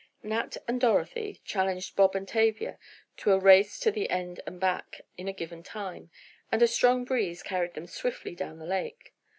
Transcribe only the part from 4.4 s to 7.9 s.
and back in a given time, and a strong breeze carried them